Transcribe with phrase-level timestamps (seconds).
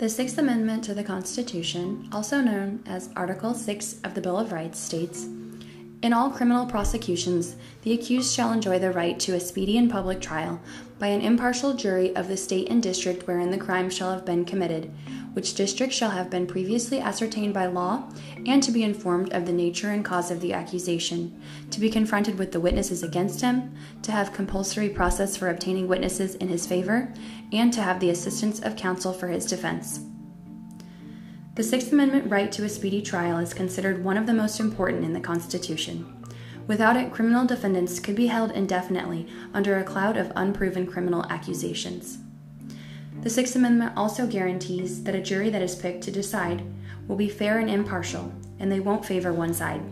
[0.00, 4.50] The Sixth Amendment to the Constitution, also known as Article 6 of the Bill of
[4.50, 5.26] Rights, states
[6.00, 10.22] In all criminal prosecutions, the accused shall enjoy the right to a speedy and public
[10.22, 10.58] trial
[10.98, 14.46] by an impartial jury of the state and district wherein the crime shall have been
[14.46, 14.90] committed,
[15.32, 18.08] which district shall have been previously ascertained by law,
[18.46, 21.40] and to be informed of the nature and cause of the accusation,
[21.70, 26.34] to be confronted with the witnesses against him, to have compulsory process for obtaining witnesses
[26.36, 27.12] in his favor,
[27.52, 30.00] and to have the assistance of counsel for his defense.
[31.56, 35.04] The Sixth Amendment right to a speedy trial is considered one of the most important
[35.04, 36.16] in the Constitution.
[36.66, 42.18] Without it, criminal defendants could be held indefinitely under a cloud of unproven criminal accusations.
[43.22, 46.62] The Sixth Amendment also guarantees that a jury that is picked to decide
[47.06, 49.82] will be fair and impartial, and they won't favor one side.